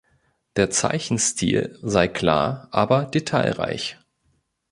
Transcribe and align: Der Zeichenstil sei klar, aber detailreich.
Der 0.55 0.71
Zeichenstil 0.71 1.77
sei 1.83 2.07
klar, 2.07 2.67
aber 2.71 3.05
detailreich. 3.05 3.99